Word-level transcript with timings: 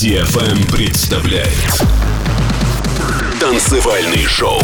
DFM 0.00 0.68
представляет 0.72 1.52
Танцевальный 3.38 4.26
шоу 4.26 4.60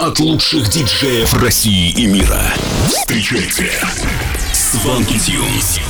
от 0.00 0.20
лучших 0.20 0.68
диджеев 0.68 1.34
России 1.34 1.90
и 1.90 2.06
мира. 2.06 2.42
Встречайте 2.86 3.72
Сванки 4.52 5.18
Тюнс. 5.18 5.80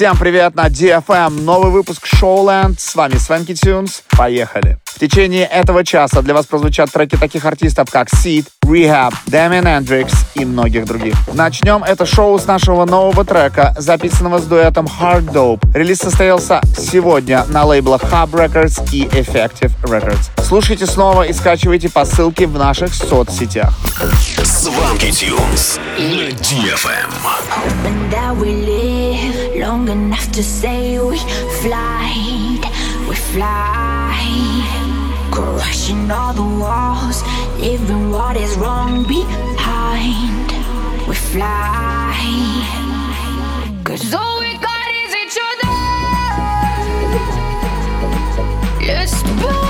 Всем 0.00 0.16
привет 0.16 0.54
на 0.54 0.68
DFM, 0.68 1.42
новый 1.42 1.70
выпуск 1.70 2.06
Showland, 2.06 2.76
с 2.78 2.94
вами 2.94 3.18
Свенки 3.18 3.52
Тюнс, 3.54 4.02
поехали. 4.16 4.78
В 4.86 4.98
течение 4.98 5.44
этого 5.44 5.84
часа 5.84 6.22
для 6.22 6.32
вас 6.32 6.46
прозвучат 6.46 6.90
треки 6.90 7.16
таких 7.16 7.44
артистов, 7.44 7.90
как 7.90 8.08
Seed, 8.08 8.46
Rehab, 8.64 9.12
Damien 9.26 9.64
Hendrix 9.64 10.14
и 10.34 10.46
многих 10.46 10.86
других. 10.86 11.14
Начнем 11.34 11.84
это 11.84 12.06
шоу 12.06 12.38
с 12.38 12.46
нашего 12.46 12.86
нового 12.86 13.26
трека, 13.26 13.74
записанного 13.76 14.38
с 14.38 14.44
дуэтом 14.44 14.86
Hard 14.86 15.32
Dope. 15.34 15.60
Релиз 15.74 15.98
состоялся 15.98 16.62
сегодня 16.78 17.44
на 17.48 17.66
лейблах 17.66 18.02
Hub 18.04 18.30
Records 18.30 18.82
и 18.94 19.04
Effective 19.04 19.72
Records. 19.82 20.30
Слушайте 20.42 20.86
снова 20.86 21.24
и 21.24 21.34
скачивайте 21.34 21.90
по 21.90 22.06
ссылке 22.06 22.46
в 22.46 22.56
наших 22.56 22.94
соцсетях. 22.94 23.74
Сванки 24.44 25.10
Тюнс 25.10 25.78
на 25.98 26.30
DFM. 26.30 27.10
Long 29.60 29.88
enough 29.88 30.32
to 30.32 30.42
say 30.42 30.98
we 30.98 31.18
fly, 31.60 32.10
we 33.06 33.14
fly, 33.14 34.16
crushing 35.30 36.10
all 36.10 36.32
the 36.32 36.48
walls, 36.62 37.22
leaving 37.58 38.10
what 38.10 38.36
is 38.38 38.56
wrong 38.56 39.06
behind. 39.06 40.50
We 41.06 41.14
fly, 41.14 42.14
cause 43.84 44.14
all 44.14 44.40
we 44.40 44.56
got 44.56 44.88
is 45.04 45.14
each 45.22 45.38
other. 45.48 45.72
Let's 48.86 49.22
burn 49.22 49.69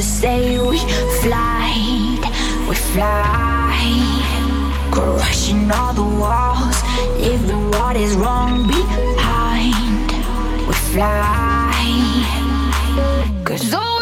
to 0.00 0.06
say 0.06 0.58
we 0.58 0.78
fly, 1.20 1.74
we 2.66 2.74
fly, 2.74 3.76
crushing 4.90 5.70
all 5.70 5.92
the 5.92 6.08
walls, 6.20 6.78
leaving 7.18 7.70
what 7.72 7.96
is 7.96 8.14
wrong 8.14 8.66
behind. 8.66 10.10
We 10.66 10.72
fly, 10.72 11.74
cause 13.44 13.74
all 13.74 13.99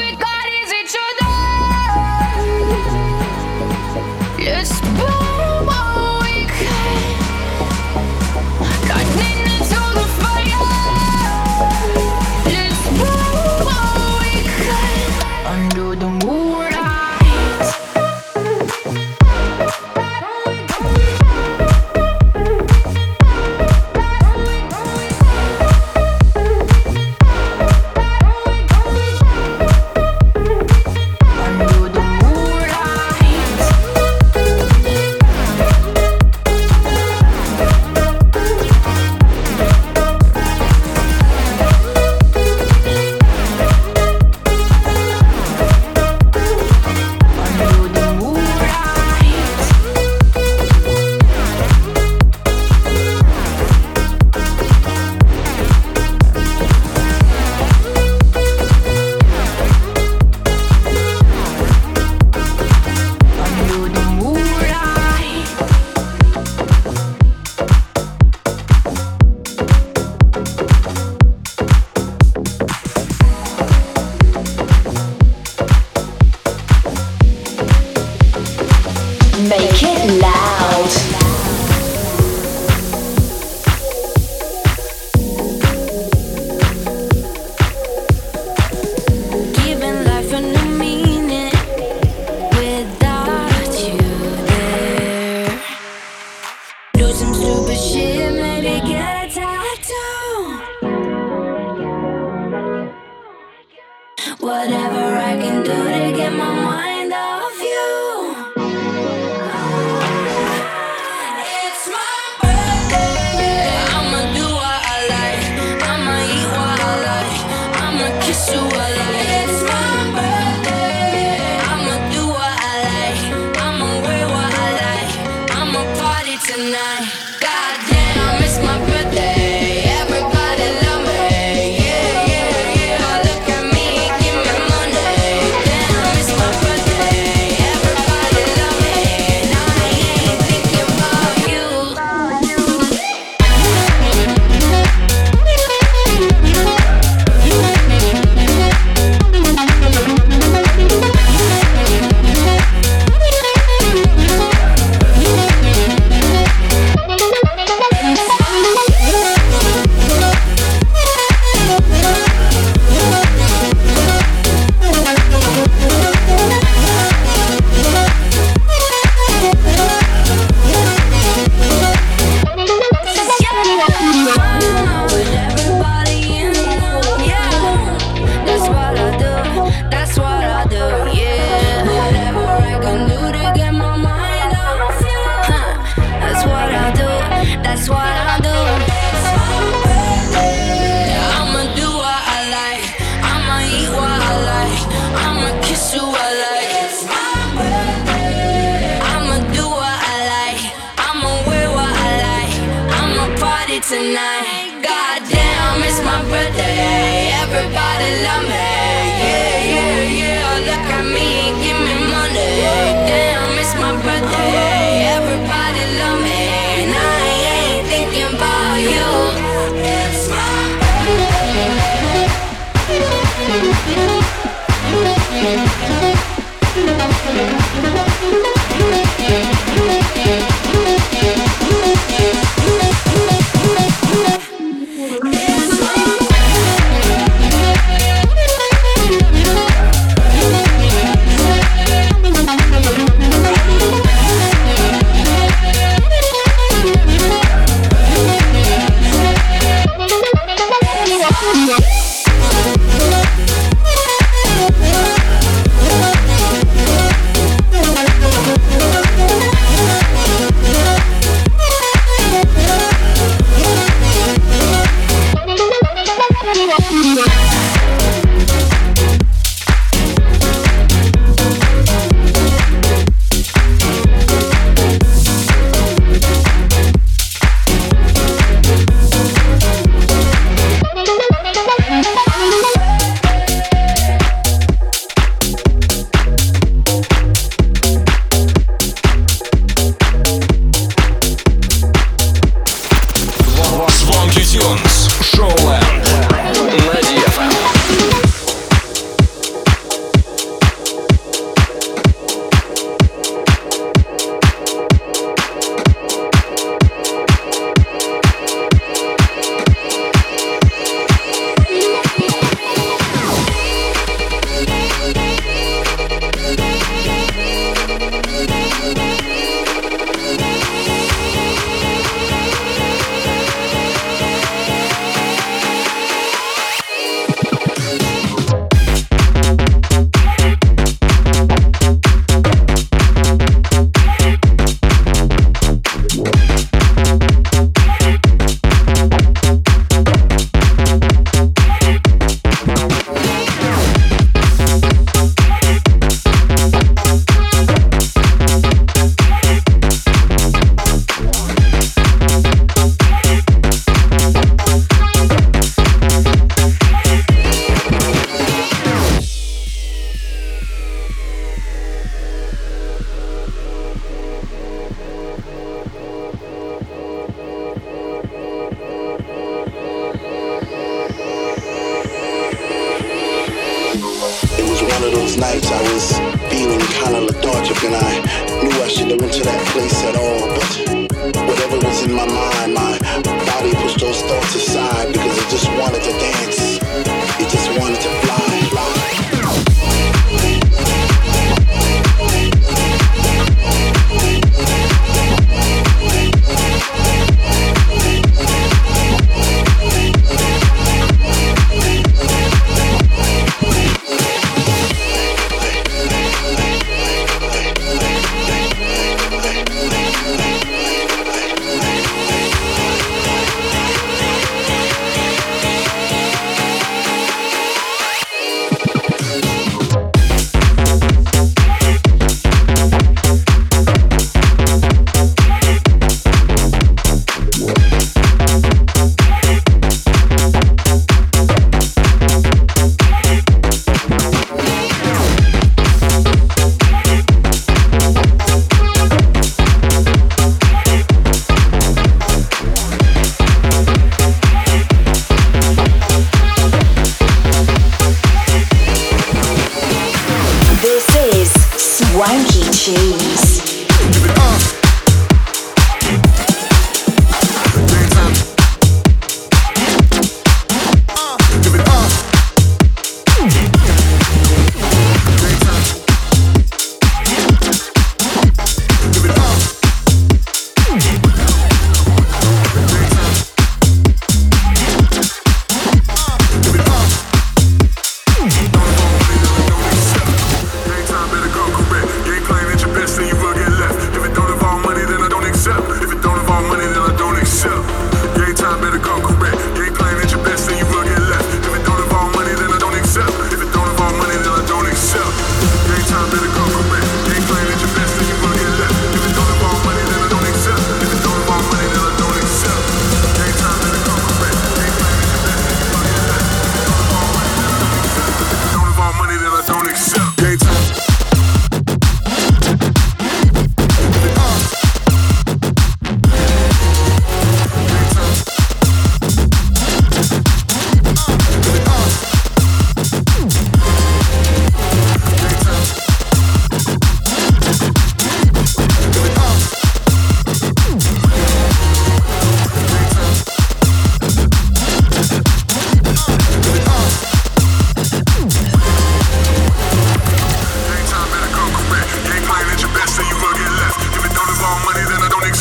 Goddamn, 204.82 205.82
it's 205.82 206.00
my 206.04 206.22
birthday. 206.30 207.30
Everybody 207.42 208.22
love 208.22 208.48
me. 208.48 208.67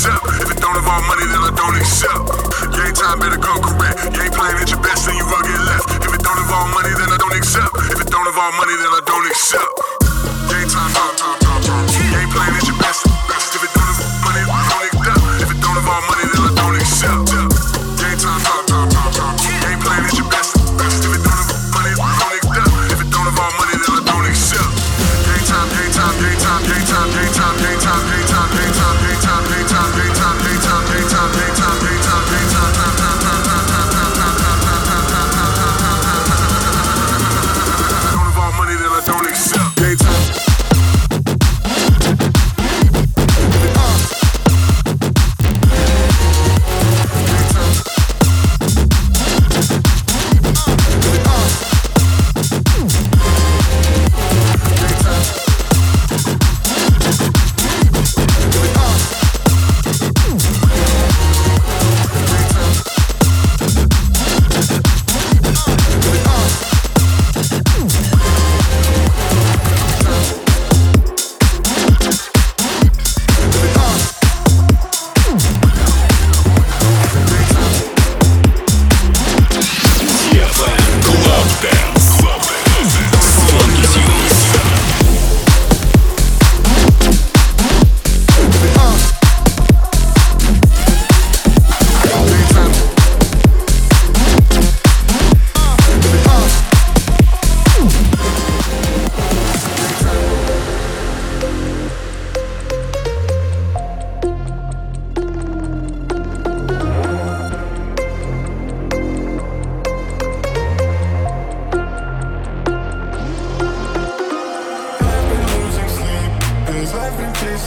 accept. 0.07 0.41
If 0.41 0.51
it 0.51 0.59
don't 0.59 0.77
involve 0.77 1.03
money, 1.07 1.25
then 1.27 1.41
I 1.43 1.51
don't 1.51 1.75
accept. 1.75 2.23
Game 2.71 2.93
time, 2.93 3.19
better 3.19 3.39
go 3.39 3.53
correct. 3.59 4.15
You 4.15 4.21
ain't 4.23 4.33
playing 4.33 4.57
at 4.57 4.69
your 4.69 4.81
best, 4.81 5.05
then 5.07 5.15
you 5.15 5.25
will 5.25 5.43
get 5.43 5.59
left. 5.67 5.87
If 6.05 6.11
it 6.13 6.23
don't 6.23 6.39
involve 6.39 6.69
money, 6.71 6.93
then 6.95 7.09
I 7.11 7.17
don't 7.17 7.35
accept. 7.35 7.71
If 7.91 7.99
it 7.99 8.09
don't 8.09 8.27
involve 8.27 8.55
money, 8.55 8.75
then 8.77 8.91
I 8.91 9.01
don't 9.03 9.25
accept. 9.27 9.71
Game 10.47 10.69
time, 10.69 10.91
time, 10.95 11.15
time, 11.15 11.39
time, 11.43 11.61
time. 11.63 11.85
You 11.91 12.19
ain't 12.19 12.31
playing 12.31 12.55
at 12.55 12.67
your 12.67 12.77
best, 12.79 13.03
best. 13.27 13.47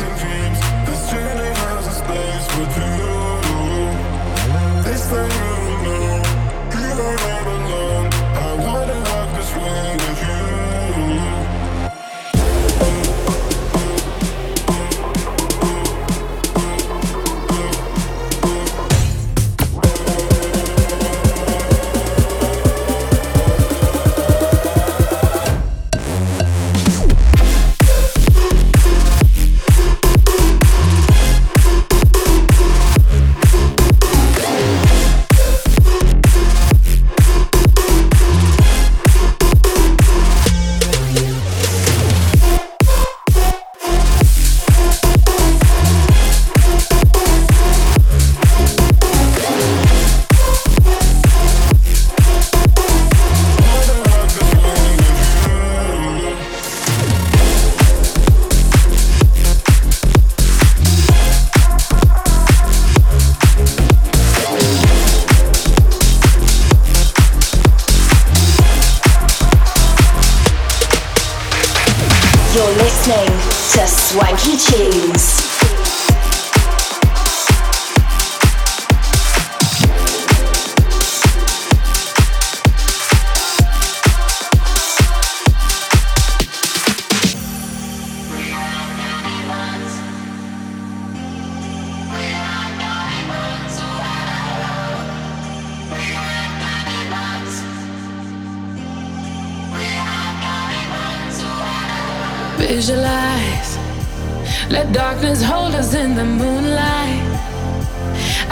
Listen 0.00 0.29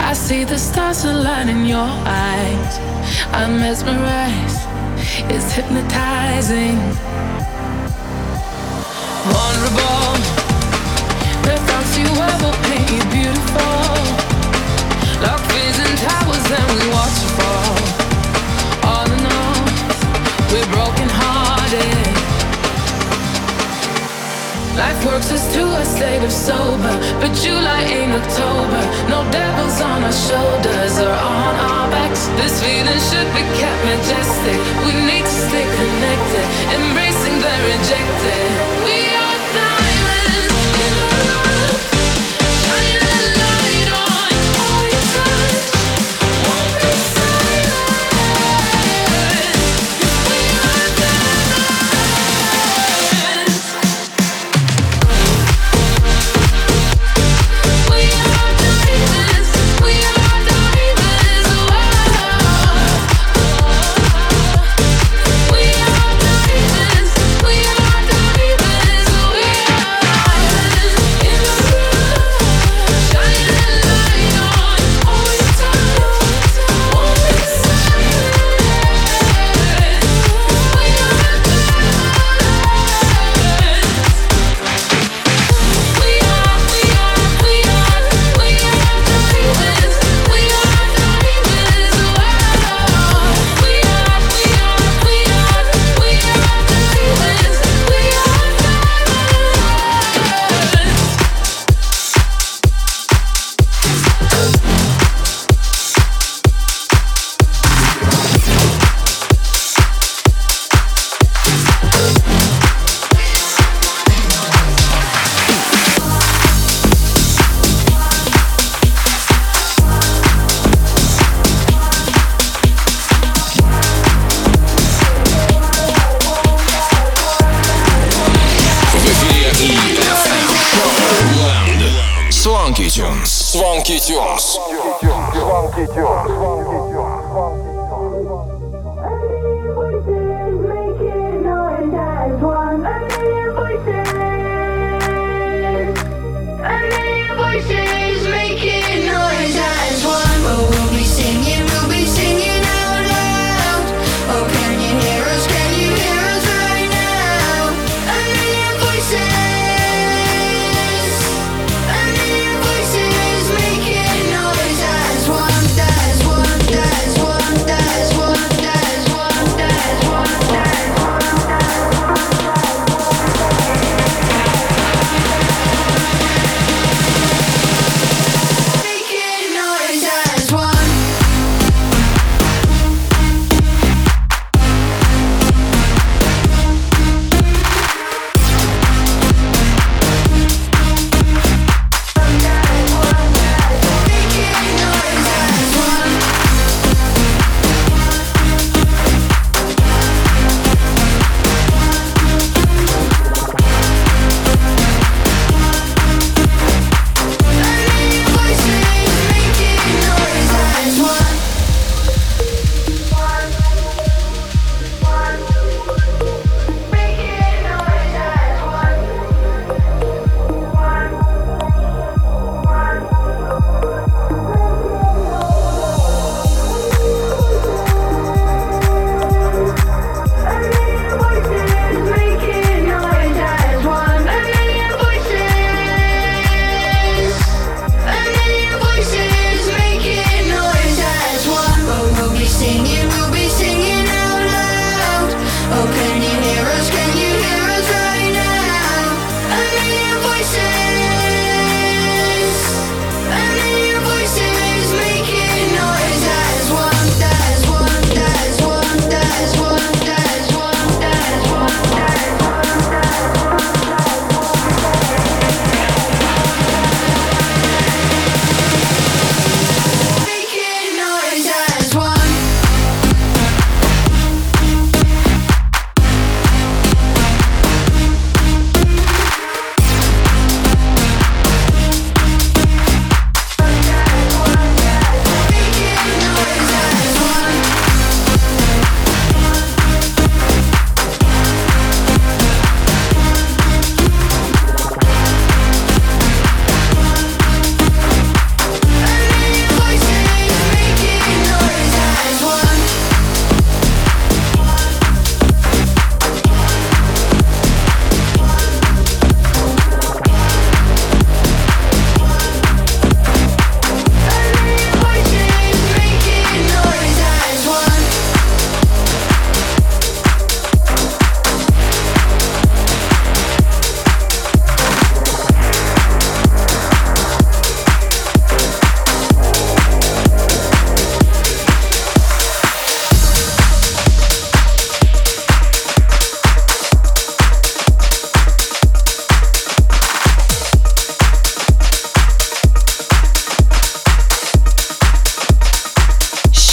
I 0.09 0.13
see 0.13 0.43
the 0.43 0.57
stars 0.57 1.05
align 1.05 1.49
in 1.49 1.67
your 1.67 1.87
eyes. 2.03 2.79
I'm 3.31 3.59
mesmerized, 3.59 4.65
it's 5.29 5.51
hypnotizing. 5.51 6.77
Vulnerable, 9.29 10.09
the 11.45 11.55
thoughts 11.67 11.93
you 12.01 12.09
ever 12.31 12.51
paint 12.65 12.89
you 12.89 13.03
beautiful. 13.13 13.85
Lock 15.21 15.41
vision 15.53 15.93
towers 16.01 16.47
and 16.57 16.69
we 16.73 16.89
watch 16.89 17.17
you 17.21 17.29
fall. 17.37 17.77
All 18.89 19.11
in 19.15 19.23
all, 19.37 19.61
we're 20.51 20.73
broken. 20.73 20.88
Life 24.77 25.05
works 25.05 25.31
us 25.31 25.43
to 25.53 25.63
a 25.65 25.85
state 25.85 26.23
of 26.23 26.31
sober, 26.31 26.93
but 27.19 27.33
July 27.33 27.83
ain't 27.83 28.13
October. 28.13 28.81
No 29.09 29.25
devils 29.31 29.81
on 29.81 30.03
our 30.03 30.13
shoulders 30.13 30.99
or 30.99 31.11
on 31.11 31.53
our 31.69 31.89
backs. 31.89 32.27
This 32.39 32.61
feeling 32.63 33.01
should 33.09 33.29
be 33.33 33.43
kept 33.59 33.81
majestic. 33.85 34.57
We 34.85 34.93
need 35.09 35.25
to 35.25 35.37
stay 35.49 35.65
connected, 35.65 36.45
embracing 36.77 37.37
the 37.43 37.55
rejected. 37.69 38.49
We 38.85 39.08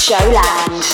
Showland. 0.07 0.85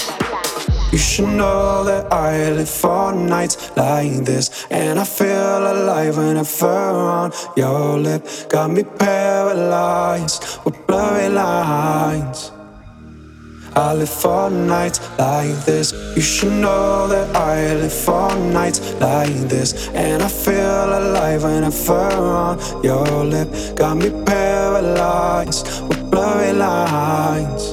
You 0.91 0.97
should 0.97 1.29
know 1.29 1.85
that 1.85 2.11
I 2.11 2.51
live 2.51 2.71
for 2.71 3.13
nights 3.13 3.71
like 3.77 4.25
this. 4.25 4.65
And 4.71 4.99
I 4.99 5.05
feel 5.05 5.61
alive 5.75 6.17
whenever 6.17 6.67
on 6.67 7.31
your 7.55 7.99
lip. 7.99 8.27
Got 8.49 8.71
me 8.71 8.85
paralyzed 8.85 10.65
with 10.65 10.87
blurry 10.87 11.29
lines. 11.29 12.53
I 13.77 13.93
live 13.93 14.09
for 14.09 14.49
nights 14.49 14.99
like 15.19 15.63
this. 15.67 15.93
You 16.17 16.23
should 16.23 16.55
know 16.55 17.07
that 17.09 17.37
I 17.37 17.75
live 17.75 17.93
for 17.93 18.35
nights 18.51 18.81
like 18.95 19.37
this. 19.47 19.89
And 19.89 20.23
I 20.23 20.29
feel 20.29 20.89
alive 21.01 21.43
whenever 21.43 22.17
on 22.17 22.59
your 22.83 23.27
lip. 23.27 23.77
Got 23.77 23.99
me 23.99 24.09
paralyzed 24.25 25.67
with 25.87 26.11
blurry 26.11 26.55
lines. 26.55 27.72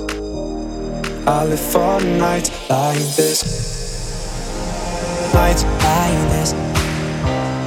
I 1.30 1.46
live 1.46 1.60
for 1.60 2.02
nights 2.02 2.50
like 2.72 2.98
this. 3.16 3.44
Nights 5.32 5.64
like 5.64 6.22
this. 6.34 6.54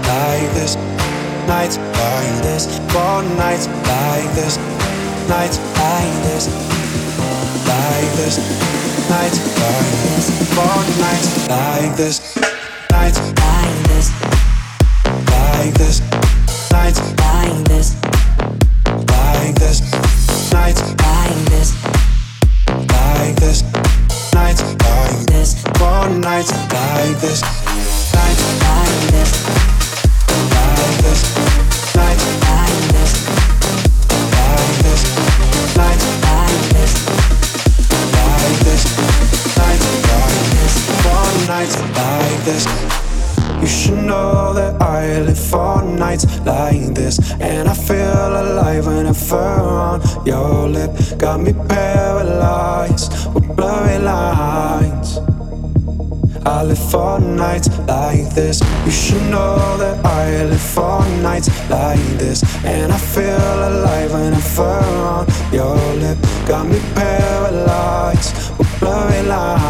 Like 0.03 0.51
this. 0.53 0.75
Nights 1.47 1.79
like 1.79 2.43
this. 2.43 2.67
For 2.91 3.23
nights 3.39 3.69
like 3.87 4.35
this. 4.35 4.59
Nights 5.29 5.59
like 5.79 6.15
this. 6.27 6.49
Like 7.69 8.11
this. 8.19 8.37
Nights 9.09 9.39
like 9.63 9.95
this. 10.03 10.27
For 10.55 10.77
nights 10.99 11.49
like 11.49 11.97
this. 11.97 12.37
Nights 12.91 13.21
like 13.21 13.79
this. 13.87 14.11
Like 15.31 15.75
this. 15.75 16.01
Nights 16.73 17.01
like 17.23 17.65
this. 17.69 17.95
Like 19.07 19.55
this. 19.55 20.53
Nights 20.53 20.83
like 20.83 21.45
this 21.53 21.82
this, 23.43 23.63
nights 24.35 24.63
like 24.63 25.27
this, 25.27 25.55
for 25.79 26.09
nights 26.21 26.53
like 26.71 27.19
this, 27.21 27.43
nights 28.15 28.45
like 28.63 29.03
this, 29.11 29.31
like 30.55 30.97
this, 31.03 31.21
nights 31.97 32.27
like 32.47 32.85
this, 32.95 33.13
like 34.31 34.77
this, 34.83 35.03
nights 35.77 36.07
like 36.23 36.63
this, 36.73 36.93
like 38.15 38.59
this, 38.63 38.83
nights 39.59 39.87
like 40.09 40.47
this, 40.55 40.75
for 41.03 41.25
nights 41.49 41.77
like 41.99 42.39
this. 42.45 43.12
You 43.63 43.69
should 43.69 44.03
know 44.03 44.53
that 44.55 44.83
I 44.83 45.21
live 45.21 45.39
for 45.39 45.81
nights 45.85 46.27
like 46.41 46.95
this. 46.95 47.21
And 47.41 47.69
I 47.69 47.75
feel 47.75 48.31
alive 48.43 48.89
whenever 48.89 49.37
on 49.37 50.01
your 50.27 50.69
lip. 50.69 50.91
Got 51.17 51.43
me 51.43 51.53
paralyzed 51.69 53.13
with 53.33 53.47
blurry 53.55 54.01
lines. 54.01 55.19
I 56.45 56.65
live 56.65 56.91
for 56.91 57.21
nights 57.21 57.69
like 57.87 58.35
this. 58.35 58.61
You 58.85 58.91
should 58.91 59.23
know 59.31 59.77
that 59.77 60.05
I 60.05 60.45
live 60.45 60.61
for 60.61 61.07
nights 61.23 61.49
like 61.71 62.19
this. 62.19 62.43
And 62.65 62.91
I 62.93 62.99
feel 62.99 63.59
alive 63.71 64.13
whenever 64.13 64.75
on 65.07 65.27
your 65.53 65.77
lip. 66.03 66.19
Got 66.49 66.67
me 66.67 66.81
paralyzed 66.97 68.59
with 68.59 68.81
blurry 68.81 69.23
lines. 69.23 69.62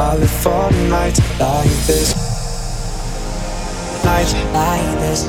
I 0.00 0.16
live 0.16 0.30
for 0.30 0.70
nights 0.88 1.20
like 1.38 1.68
this. 1.86 2.14
Nights 4.02 4.32
like 4.54 4.98
this. 4.98 5.26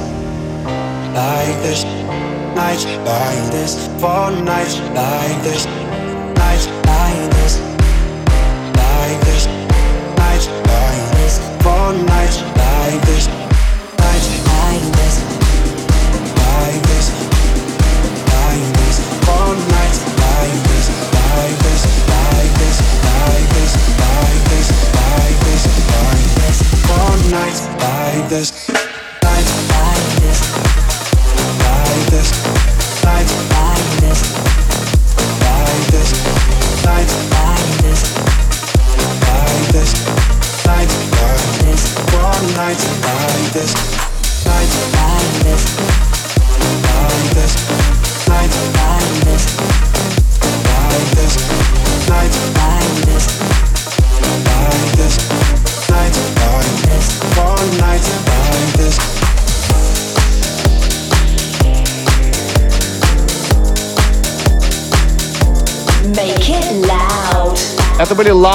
Like 1.14 1.62
this. 1.62 1.84
Nights 2.56 2.86
like 2.86 3.52
this. 3.52 3.88
For 4.00 4.32
nights 4.32 4.80
like 4.96 5.44
this. 5.44 5.81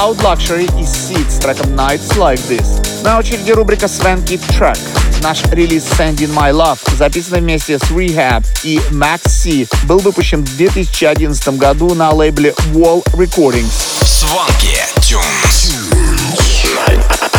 Это 0.07 0.15
были 0.15 0.15
Loud 0.15 0.21
Luxury 0.21 0.65
и 0.79 0.83
Seed 0.83 1.29
с 1.29 1.37
треком 1.37 1.73
Nights 1.73 2.15
Like 2.15 2.39
This. 2.47 3.03
На 3.03 3.19
очереди 3.19 3.51
рубрика 3.51 3.87
Swanky 3.87 4.39
Track. 4.39 4.79
Наш 5.21 5.43
релиз 5.51 5.83
Sending 5.83 6.33
My 6.33 6.51
Love, 6.51 6.79
записанный 6.95 7.41
вместе 7.41 7.77
с 7.77 7.81
Rehab 7.91 8.45
и 8.63 8.79
Max 8.91 9.27
C, 9.27 9.67
был 9.83 9.99
выпущен 9.99 10.45
в 10.45 10.57
2011 10.57 11.57
году 11.57 11.93
на 11.93 12.11
лейбле 12.11 12.53
Wall 12.73 13.03
Recordings. 13.13 13.73
Swanky 14.01 14.77
Tunes. 15.01 15.73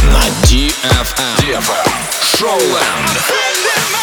На 0.03 0.27
DFM. 0.45 1.39
DFM. 1.39 1.89
Showland. 2.21 3.98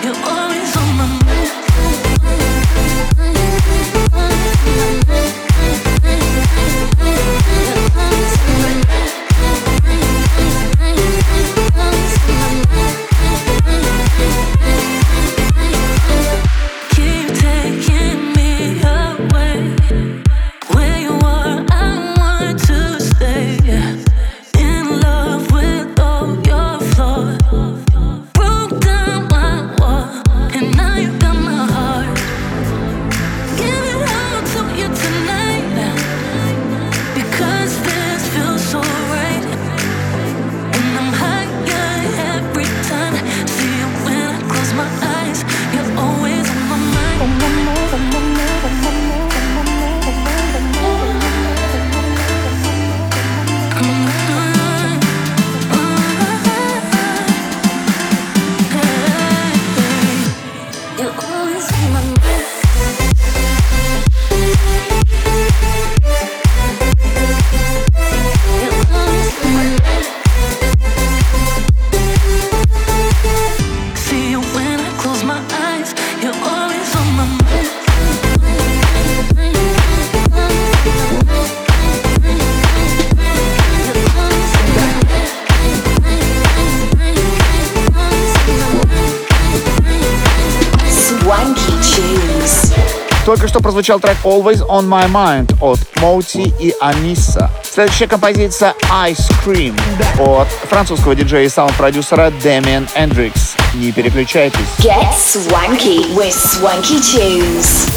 You're 0.00 0.14
all 0.14 0.47
прозвучал 93.88 94.00
трек 94.00 94.16
Always 94.24 94.66
On 94.68 94.86
My 94.86 95.10
Mind 95.10 95.56
от 95.62 95.78
Моути 96.00 96.52
и 96.60 96.74
Аниса. 96.80 97.50
Следующая 97.62 98.06
композиция 98.06 98.74
Ice 99.06 99.30
Cream 99.44 99.74
от 100.18 100.48
французского 100.68 101.14
диджея 101.14 101.44
и 101.44 101.48
саунд-продюсера 101.48 102.30
Damian 102.42 102.86
Hendrix. 102.94 103.32
Не 103.74 103.92
переключайтесь. 103.92 104.60
Get 104.78 105.14
swanky 105.14 106.14
with 106.14 106.34
Swanky 106.34 107.00
Tunes. 107.00 107.88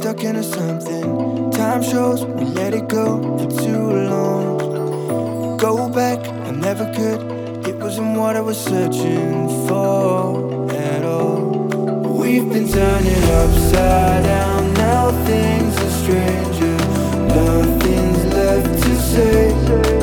stuck 0.00 0.24
into 0.24 0.42
something. 0.42 1.50
Time 1.50 1.82
shows 1.82 2.24
we 2.24 2.44
let 2.44 2.72
it 2.72 2.88
go 2.88 3.20
for 3.36 3.50
too 3.62 3.86
long. 4.08 5.58
Go 5.58 5.90
back, 5.90 6.18
I 6.48 6.52
never 6.52 6.86
could. 6.94 7.20
It 7.68 7.76
wasn't 7.76 8.16
what 8.16 8.34
I 8.34 8.40
was 8.40 8.58
searching 8.58 9.46
for 9.68 10.72
at 10.72 11.04
all. 11.04 11.40
We've 12.18 12.48
been 12.48 12.66
turning 12.66 13.24
upside 13.40 14.24
down, 14.24 14.72
now 14.72 15.10
things 15.26 15.76
are 15.86 15.94
stranger. 16.02 16.76
Nothing's 17.36 18.24
left 18.32 18.82
to 18.82 18.96
say. 19.12 19.99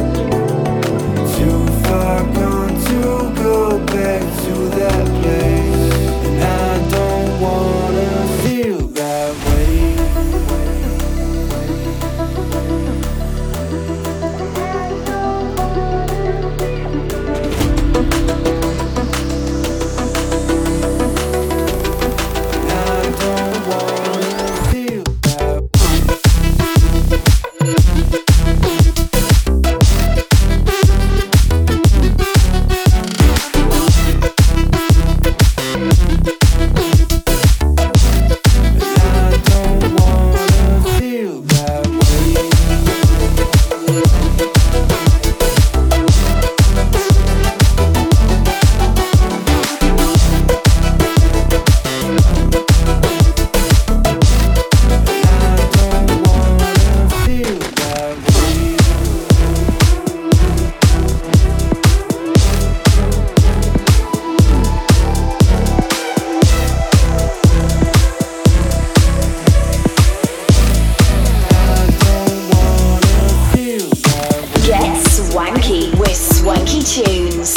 Wanky 76.48 76.80
Tunes. 76.82 77.57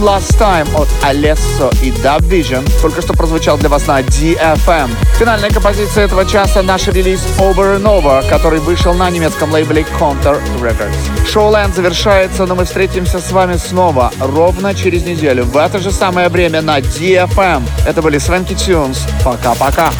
Last 0.00 0.38
Time 0.38 0.66
от 0.74 0.88
Alesso 1.02 1.70
и 1.82 1.90
Dub 1.90 2.20
Vision 2.20 2.66
только 2.80 3.02
что 3.02 3.12
прозвучал 3.12 3.58
для 3.58 3.68
вас 3.68 3.86
на 3.86 4.00
DFM. 4.00 4.90
Финальная 5.18 5.50
композиция 5.50 6.04
этого 6.04 6.24
часа 6.24 6.62
наш 6.62 6.86
релиз 6.88 7.20
Over 7.38 7.78
and 7.78 7.84
Over, 7.84 8.28
который 8.28 8.60
вышел 8.60 8.94
на 8.94 9.10
немецком 9.10 9.52
лейбле 9.52 9.84
Counter 9.98 10.40
Records. 10.60 10.96
Шоуленд 11.30 11.74
завершается, 11.74 12.46
но 12.46 12.54
мы 12.54 12.64
встретимся 12.64 13.20
с 13.20 13.30
вами 13.30 13.56
снова 13.56 14.10
ровно 14.20 14.74
через 14.74 15.04
неделю 15.04 15.44
в 15.44 15.56
это 15.56 15.78
же 15.78 15.90
самое 15.90 16.28
время 16.28 16.62
на 16.62 16.78
DFM. 16.80 17.62
Это 17.86 18.00
были 18.00 18.18
Свенки 18.18 18.54
Тюнс. 18.54 19.06
Пока-пока. 19.24 19.92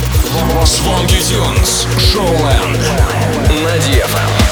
Swanky 0.64 1.20
Tunes. 1.20 1.86
Showland. 1.98 2.80
На 3.62 3.76
DFM. 3.76 4.50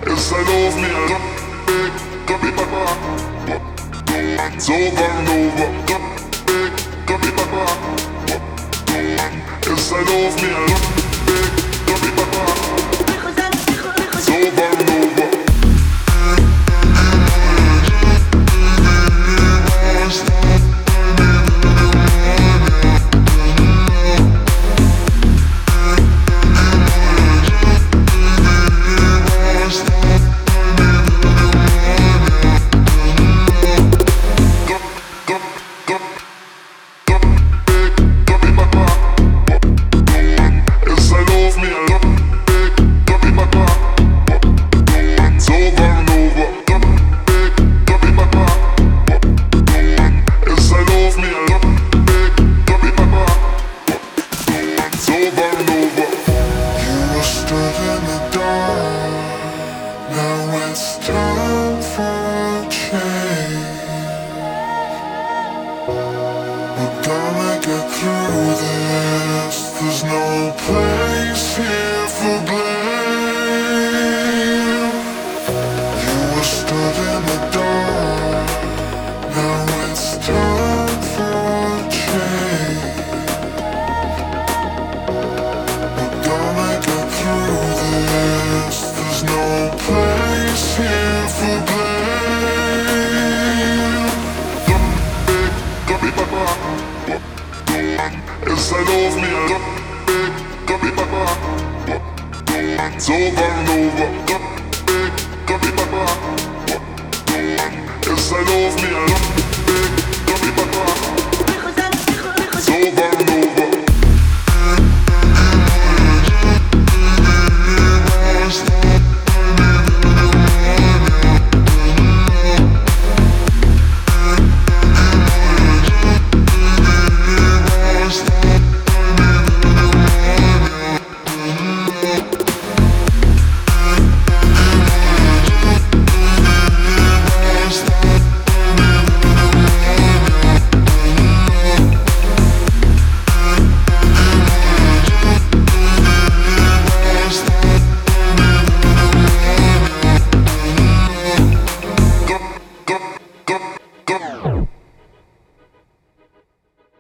Yes, 0.07 0.25
I 0.31 0.39
love 0.49 0.75
me. 0.81 0.89
Don't 1.11 1.27
beg, 1.67 1.93
don't 2.27 2.41
be 2.43 2.49
my 2.57 2.65
It's 4.55 4.69
over 4.69 5.07
and 5.17 5.29
over. 5.35 5.69
Don't 5.89 6.05
beg, 6.47 6.73
don't 7.07 7.21
be 7.21 7.29
my 7.37 7.45
Yes, 9.67 9.85
I 9.91 9.99
love 10.09 10.35
me. 10.41 10.49
Don't 10.67 10.85
beg, 11.27 11.51
don't 11.87 12.01
be 12.03 12.09
my 12.17 12.25
It's 14.15 14.29
over 14.29 14.67
and 14.79 14.89
over. 14.89 15.30